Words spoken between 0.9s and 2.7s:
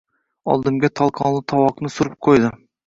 tolqonli tovoqni surib qo‘ydi.